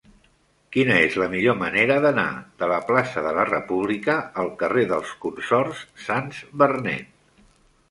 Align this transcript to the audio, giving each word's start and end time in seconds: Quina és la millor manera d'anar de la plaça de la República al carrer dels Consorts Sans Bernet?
Quina 0.77 0.93
és 1.07 1.17
la 1.23 1.27
millor 1.33 1.57
manera 1.59 1.97
d'anar 2.05 2.25
de 2.63 2.69
la 2.71 2.79
plaça 2.87 3.23
de 3.27 3.35
la 3.41 3.45
República 3.51 4.17
al 4.45 4.51
carrer 4.65 4.89
dels 4.95 5.15
Consorts 5.29 5.87
Sans 6.09 6.43
Bernet? 6.65 7.49